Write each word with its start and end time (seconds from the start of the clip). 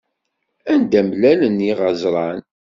Anda 0.73 1.01
mlalen 1.09 1.57
yiɣeẓṛan. 1.67 2.39